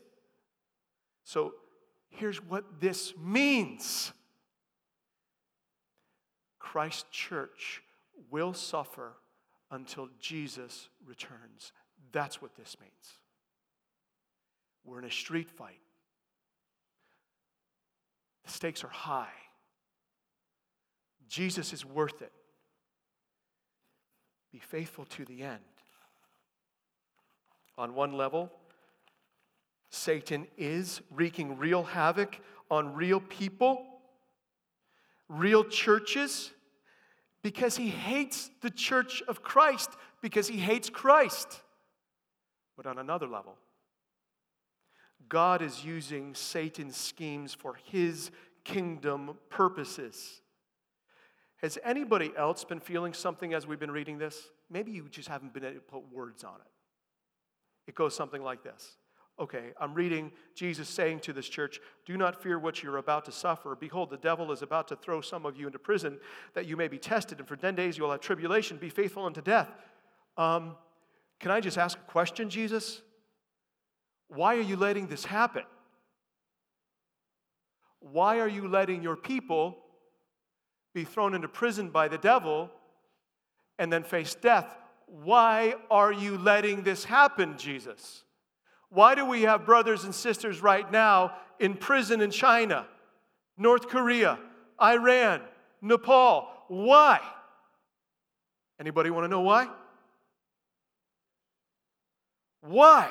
[1.25, 1.55] So
[2.11, 4.13] here's what this means
[6.59, 7.83] Christ Church
[8.31, 9.13] will suffer
[9.71, 11.73] until Jesus returns.
[12.13, 13.19] That's what this means.
[14.85, 15.81] We're in a street fight.
[18.45, 19.29] The stakes are high.
[21.29, 22.33] Jesus is worth it.
[24.53, 25.61] Be faithful to the end.
[27.79, 28.51] On one level,
[29.91, 32.39] Satan is wreaking real havoc
[32.71, 33.85] on real people,
[35.29, 36.51] real churches,
[37.43, 41.61] because he hates the church of Christ, because he hates Christ.
[42.77, 43.57] But on another level,
[45.29, 48.31] God is using Satan's schemes for his
[48.65, 50.43] kingdom purposes.
[51.63, 54.49] Has anybody else been feeling something as we've been reading this?
[54.71, 56.71] Maybe you just haven't been able to put words on it.
[57.87, 58.97] It goes something like this
[59.41, 63.33] Okay, I'm reading Jesus saying to this church, Do not fear what you're about to
[63.33, 63.75] suffer.
[63.75, 66.19] Behold, the devil is about to throw some of you into prison
[66.53, 68.77] that you may be tested, and for 10 days you'll have tribulation.
[68.77, 69.69] Be faithful unto death.
[70.37, 70.77] Um,
[71.39, 73.01] can I just ask a question, Jesus?
[74.29, 75.65] Why are you letting this happen?
[78.01, 79.79] Why are you letting your people
[80.95, 82.71] be thrown into prison by the devil
[83.79, 84.67] and then face death?
[85.07, 88.25] Why are you letting this happen, Jesus?
[88.89, 92.87] Why do we have brothers and sisters right now in prison in China,
[93.57, 94.39] North Korea,
[94.81, 95.43] Iran,
[95.83, 96.49] Nepal.
[96.69, 97.21] Why?
[98.79, 99.69] Anybody want to know why?
[102.63, 103.11] Why?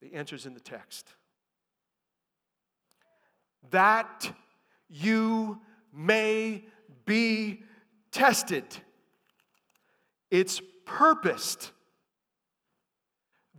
[0.00, 1.08] The answer's in the text.
[3.70, 4.32] That
[4.88, 5.60] you
[5.92, 6.64] may
[7.04, 7.62] be
[8.10, 8.64] tested.
[10.30, 11.72] It's purposed.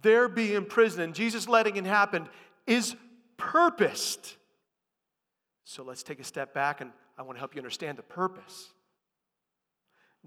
[0.02, 2.28] There being in prison and Jesus letting it happen
[2.66, 2.96] is
[3.38, 4.36] purposed.
[5.64, 8.74] So let's take a step back and I want to help you understand the purpose.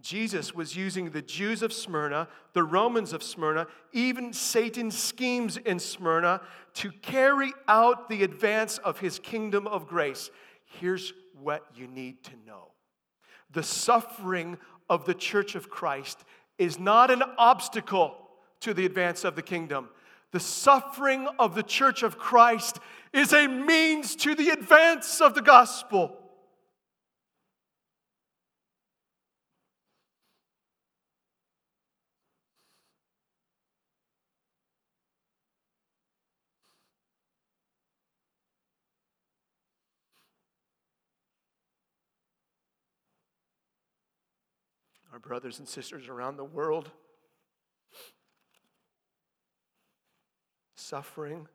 [0.01, 5.79] Jesus was using the Jews of Smyrna, the Romans of Smyrna, even Satan's schemes in
[5.79, 6.41] Smyrna
[6.75, 10.31] to carry out the advance of his kingdom of grace.
[10.79, 12.69] Here's what you need to know
[13.53, 14.57] the suffering
[14.89, 16.25] of the church of Christ
[16.59, 18.15] is not an obstacle
[18.61, 19.89] to the advance of the kingdom.
[20.31, 22.79] The suffering of the church of Christ
[23.13, 26.17] is a means to the advance of the gospel.
[45.10, 46.91] Our brothers and sisters around the world
[50.75, 51.47] suffering.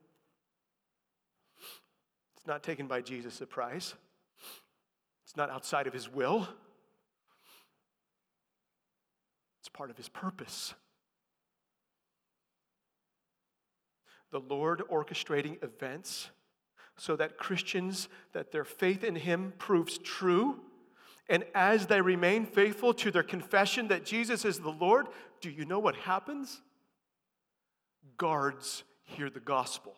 [2.38, 3.96] It's not taken by Jesus' surprise,
[5.26, 6.48] it's not outside of his will,
[9.60, 10.74] it's part of his purpose.
[14.32, 16.30] The Lord orchestrating events
[16.98, 20.62] so that Christians, that their faith in him proves true.
[21.28, 25.08] And as they remain faithful to their confession that Jesus is the Lord,
[25.42, 26.62] do you know what happens?
[28.18, 29.96] Guards hear the gospel.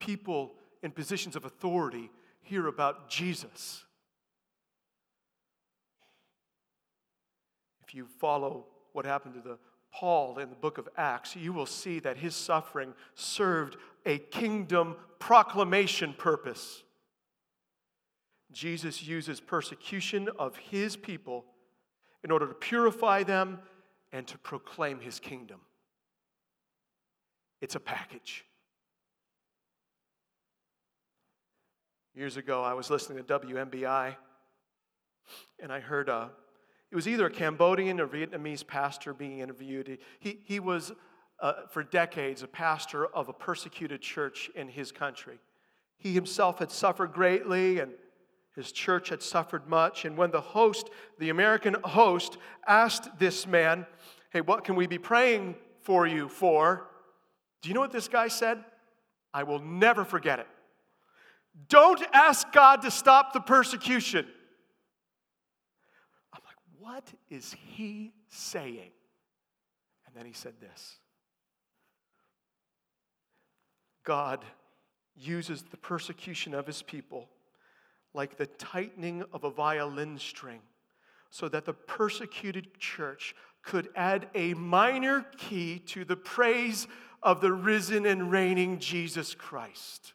[0.00, 2.10] People in positions of authority
[2.42, 3.84] hear about Jesus.
[7.86, 9.58] If you follow what happened to the
[9.92, 14.96] Paul in the book of Acts, you will see that his suffering served a kingdom
[15.18, 16.82] proclamation purpose.
[18.54, 21.44] Jesus uses persecution of his people
[22.22, 23.58] in order to purify them
[24.12, 25.60] and to proclaim his kingdom.
[27.60, 28.44] It's a package.
[32.14, 34.14] Years ago, I was listening to WMBI,
[35.60, 36.28] and I heard a, uh,
[36.92, 39.98] it was either a Cambodian or Vietnamese pastor being interviewed.
[40.20, 40.92] He, he was,
[41.40, 45.40] uh, for decades, a pastor of a persecuted church in his country.
[45.96, 47.92] He himself had suffered greatly, and
[48.54, 50.04] his church had suffered much.
[50.04, 53.86] And when the host, the American host, asked this man,
[54.30, 56.88] Hey, what can we be praying for you for?
[57.62, 58.64] Do you know what this guy said?
[59.32, 60.46] I will never forget it.
[61.68, 64.26] Don't ask God to stop the persecution.
[66.32, 68.90] I'm like, what is he saying?
[70.06, 70.96] And then he said this
[74.04, 74.44] God
[75.16, 77.28] uses the persecution of his people
[78.14, 80.60] like the tightening of a violin string
[81.30, 86.86] so that the persecuted church could add a minor key to the praise
[87.22, 90.12] of the risen and reigning Jesus Christ.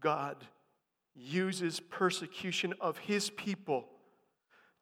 [0.00, 0.36] God
[1.14, 3.88] uses persecution of his people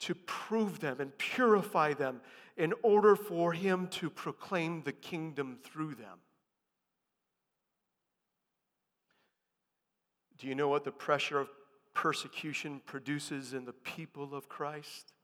[0.00, 2.20] to prove them and purify them
[2.56, 6.18] in order for him to proclaim the kingdom through them.
[10.44, 11.48] Do you know what the pressure of
[11.94, 15.14] persecution produces in the people of Christ?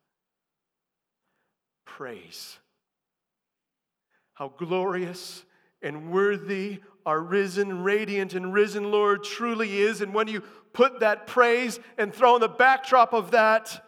[1.85, 2.59] Praise
[4.33, 5.45] how glorious
[5.83, 10.01] and worthy our risen, radiant, and risen Lord truly is.
[10.01, 10.41] And when you
[10.73, 13.85] put that praise and throw in the backdrop of that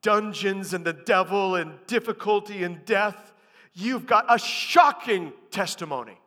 [0.00, 3.34] dungeons and the devil and difficulty and death,
[3.74, 6.18] you've got a shocking testimony.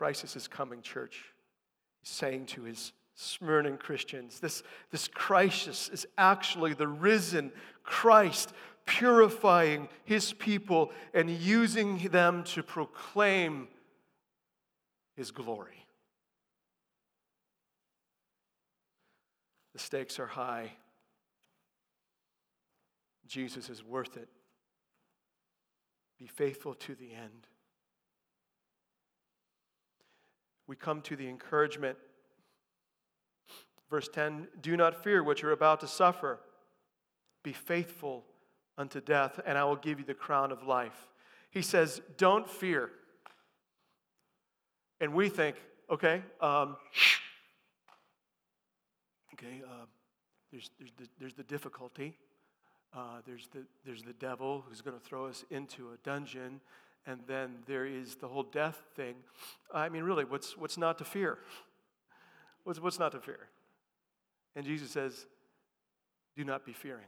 [0.00, 1.26] Crisis is coming, church.
[2.00, 4.40] He's saying to his Smyrna Christians.
[4.40, 8.54] This, this crisis is actually the risen Christ
[8.86, 13.68] purifying his people and using them to proclaim
[15.16, 15.84] his glory.
[19.74, 20.72] The stakes are high.
[23.26, 24.30] Jesus is worth it.
[26.18, 27.49] Be faithful to the end.
[30.70, 31.98] We come to the encouragement
[33.90, 36.38] Verse 10 Do not fear what you're about to suffer.
[37.42, 38.24] Be faithful
[38.78, 41.08] unto death, and I will give you the crown of life.
[41.50, 42.90] He says, Don't fear.
[45.00, 45.56] And we think,
[45.90, 46.76] okay, um,
[49.34, 49.86] okay, uh,
[50.52, 52.16] there's, there's, the, there's the difficulty.
[52.94, 56.60] Uh, there's, the, there's the devil who's going to throw us into a dungeon.
[57.06, 59.14] And then there is the whole death thing.
[59.72, 61.38] I mean, really, what's, what's not to fear?
[62.64, 63.48] What's, what's not to fear?
[64.54, 65.26] And Jesus says,
[66.36, 67.06] Do not be fearing.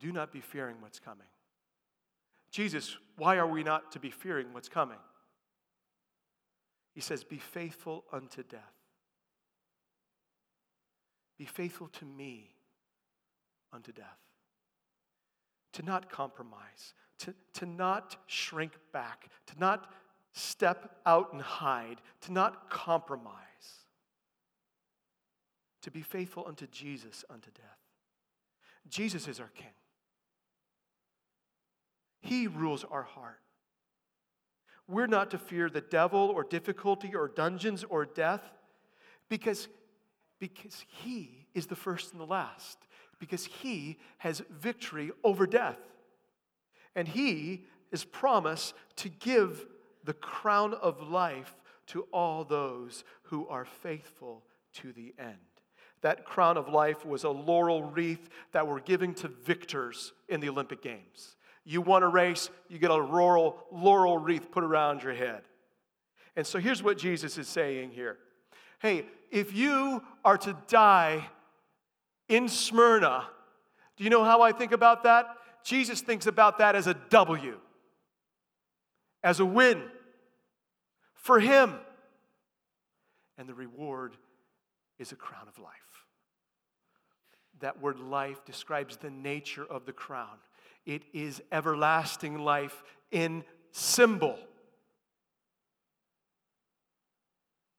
[0.00, 1.26] Do not be fearing what's coming.
[2.50, 4.98] Jesus, why are we not to be fearing what's coming?
[6.94, 8.60] He says, Be faithful unto death.
[11.38, 12.50] Be faithful to me
[13.72, 14.23] unto death.
[15.74, 19.92] To not compromise, to, to not shrink back, to not
[20.32, 23.34] step out and hide, to not compromise.
[25.82, 27.78] To be faithful unto Jesus unto death.
[28.88, 29.74] Jesus is our King.
[32.20, 33.40] He rules our heart.
[34.88, 38.42] We're not to fear the devil or difficulty or dungeons or death
[39.28, 39.68] because,
[40.38, 42.78] because He is the first and the last,
[43.18, 45.78] because He has victory over death.
[46.94, 49.66] And He is promised to give
[50.04, 51.54] the crown of life
[51.86, 54.42] to all those who are faithful
[54.74, 55.36] to the end.
[56.02, 60.50] That crown of life was a laurel wreath that were given to victors in the
[60.50, 61.36] Olympic Games.
[61.64, 65.42] You won a race, you get a laurel, laurel wreath put around your head.
[66.36, 68.18] And so here's what Jesus is saying here
[68.80, 71.26] Hey, if you are to die
[72.28, 73.26] in Smyrna,
[73.96, 75.26] do you know how I think about that?
[75.64, 77.58] Jesus thinks about that as a W,
[79.22, 79.82] as a win
[81.14, 81.74] for him.
[83.38, 84.16] And the reward
[84.98, 85.72] is a crown of life.
[87.60, 90.38] That word life describes the nature of the crown.
[90.86, 94.38] It is everlasting life in symbol.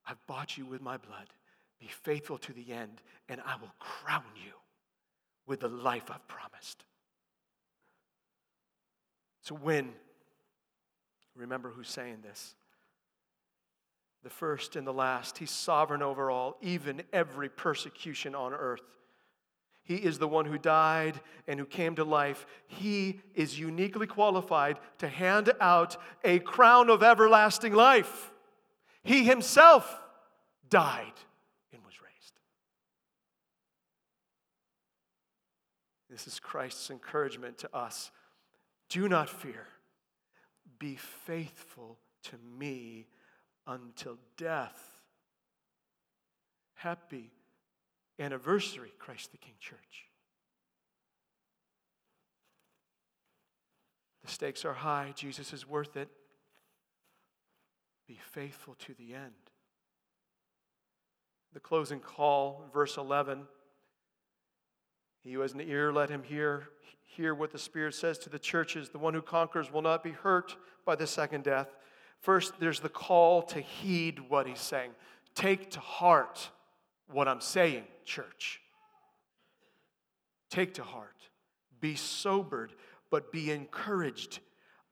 [0.08, 1.28] I've bought you with my blood.
[1.86, 4.54] Be faithful to the end, and I will crown you
[5.46, 6.84] with the life I've promised.
[9.44, 9.94] So, when,
[11.36, 12.56] remember who's saying this
[14.24, 18.82] the first and the last, he's sovereign over all, even every persecution on earth.
[19.84, 22.48] He is the one who died and who came to life.
[22.66, 28.32] He is uniquely qualified to hand out a crown of everlasting life.
[29.04, 30.02] He himself
[30.68, 31.14] died
[31.76, 32.40] and was raised.
[36.16, 38.09] This is Christ's encouragement to us.
[38.88, 39.68] Do not fear.
[40.80, 43.07] Be faithful to me
[43.68, 44.80] until death.
[46.76, 47.34] Happy
[48.18, 50.05] anniversary, Christ the King Church.
[54.24, 55.11] The stakes are high.
[55.18, 56.07] Jesus is worth it.
[58.07, 59.34] Be faithful to the end.
[61.53, 63.47] The closing call, verse 11.
[65.26, 66.70] He who has an ear, let him hear.
[67.04, 68.90] Hear what the Spirit says to the churches.
[68.90, 70.56] The one who conquers will not be hurt
[70.86, 71.68] by the second death.
[72.20, 74.92] First, there's the call to heed what he's saying.
[75.34, 76.52] Take to heart
[77.12, 78.62] what I'm saying, church.
[80.52, 81.16] Take to heart.
[81.82, 82.74] Be sobered,
[83.10, 84.40] but be encouraged.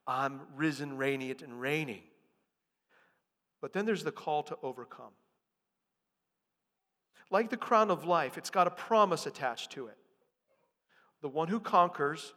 [0.08, 2.02] I'm risen, radiant, and reigning.
[3.62, 5.14] But then there's the call to overcome.
[7.30, 9.98] Like the crown of life, it's got a promise attached to it.
[11.24, 12.34] The one who conquers,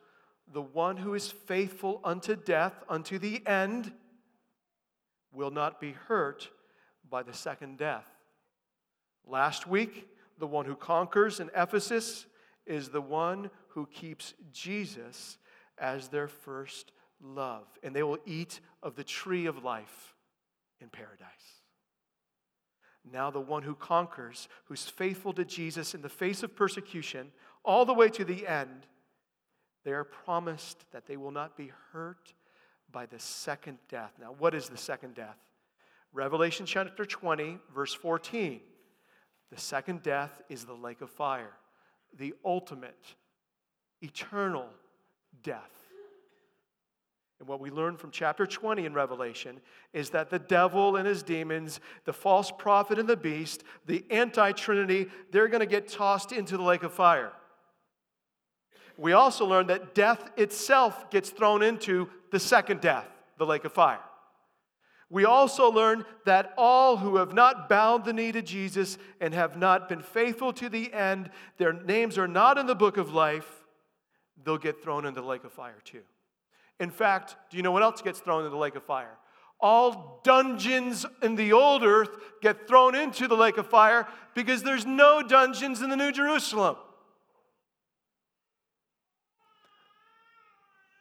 [0.51, 3.93] the one who is faithful unto death, unto the end,
[5.33, 6.49] will not be hurt
[7.11, 8.07] by the second death.
[9.27, 10.09] Last week,
[10.39, 12.27] the one who conquers in Ephesus
[12.65, 15.37] is the one who keeps Jesus
[15.79, 20.15] as their first love, and they will eat of the tree of life
[20.81, 21.27] in paradise.
[23.13, 27.33] Now, the one who conquers, who's faithful to Jesus in the face of persecution,
[27.67, 28.87] all the way to the end,
[29.85, 32.33] they are promised that they will not be hurt
[32.91, 34.13] by the second death.
[34.21, 35.37] Now, what is the second death?
[36.13, 38.61] Revelation chapter 20, verse 14.
[39.51, 41.53] The second death is the lake of fire,
[42.17, 43.15] the ultimate,
[44.01, 44.67] eternal
[45.43, 45.71] death.
[47.39, 49.61] And what we learn from chapter 20 in Revelation
[49.93, 54.53] is that the devil and his demons, the false prophet and the beast, the anti
[54.53, 57.33] Trinity, they're going to get tossed into the lake of fire.
[58.99, 63.07] We also learn that death itself gets thrown into the second death,
[63.39, 64.01] the lake of fire.
[65.09, 69.57] We also learn that all who have not bowed the knee to Jesus and have
[69.57, 73.49] not been faithful to the end, their names are not in the book of life,
[74.45, 76.03] they'll get thrown into the lake of fire too.
[76.81, 79.17] In fact, do you know what else gets thrown into the lake of fire?
[79.61, 82.11] All dungeons in the old earth
[82.43, 86.77] get thrown into the lake of fire because there's no dungeons in the New Jerusalem.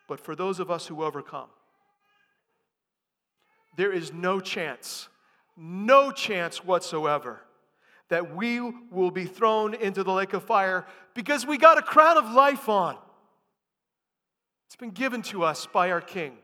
[0.07, 1.49] But for those of us who overcome,
[3.75, 5.09] there is no chance,
[5.57, 7.41] no chance whatsoever
[8.09, 8.59] that we
[8.91, 12.69] will be thrown into the lake of fire because we got a crown of life
[12.69, 12.97] on.
[14.67, 16.37] It's been given to us by our King,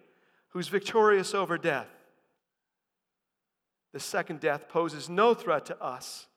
[0.49, 1.87] who's victorious over death.
[3.93, 6.27] The second death poses no threat to us.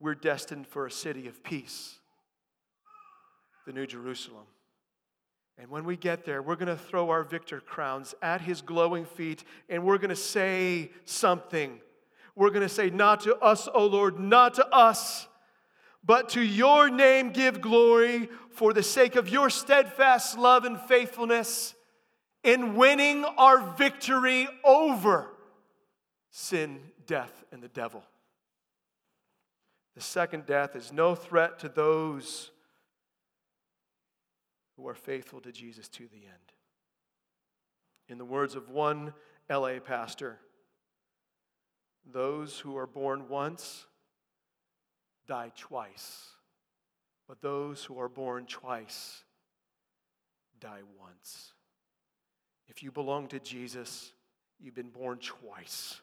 [0.00, 1.98] We're destined for a city of peace,
[3.66, 4.46] the New Jerusalem.
[5.58, 9.06] And when we get there, we're going to throw our victor crowns at his glowing
[9.06, 11.80] feet and we're going to say something.
[12.34, 15.26] We're going to say, Not to us, O Lord, not to us,
[16.04, 21.74] but to your name give glory for the sake of your steadfast love and faithfulness
[22.44, 25.30] in winning our victory over
[26.30, 28.04] sin, death, and the devil.
[29.94, 32.50] The second death is no threat to those
[34.76, 36.52] who are faithful to Jesus to the end.
[38.08, 39.12] In the words of one
[39.50, 40.38] LA pastor,
[42.12, 43.86] those who are born once
[45.26, 46.28] die twice,
[47.26, 49.24] but those who are born twice
[50.60, 51.52] die once.
[52.68, 54.12] If you belong to Jesus,
[54.60, 56.00] you've been born twice.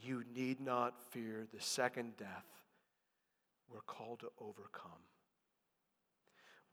[0.00, 2.46] You need not fear the second death.
[3.70, 4.92] We're called to overcome.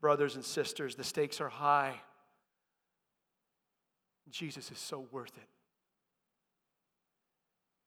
[0.00, 1.94] Brothers and sisters, the stakes are high.
[4.30, 5.48] Jesus is so worth it.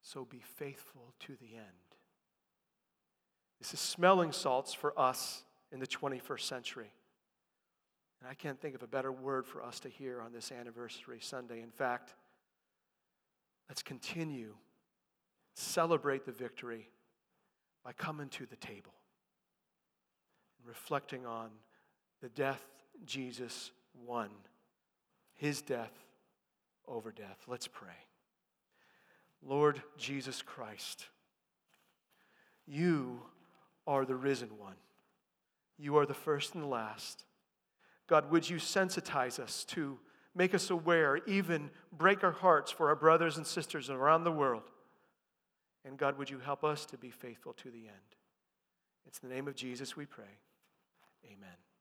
[0.01, 1.65] So be faithful to the end.
[3.59, 6.91] This is smelling salts for us in the 21st century.
[8.19, 11.19] And I can't think of a better word for us to hear on this anniversary
[11.21, 11.61] Sunday.
[11.61, 12.13] In fact,
[13.69, 14.55] let's continue
[15.55, 16.89] celebrate the victory
[17.83, 18.93] by coming to the table
[20.59, 21.49] and reflecting on
[22.23, 22.63] the death
[23.05, 23.71] Jesus
[24.07, 24.29] won,
[25.35, 25.91] his death
[26.87, 27.37] over death.
[27.47, 27.89] Let's pray.
[29.45, 31.07] Lord Jesus Christ,
[32.65, 33.21] you
[33.85, 34.77] are the risen one.
[35.77, 37.25] You are the first and the last.
[38.07, 39.99] God, would you sensitize us to
[40.33, 44.63] make us aware, even break our hearts for our brothers and sisters around the world
[45.85, 48.15] and God, would you help us to be faithful to the end?
[49.05, 50.39] It's the name of Jesus we pray.
[51.25, 51.72] Amen.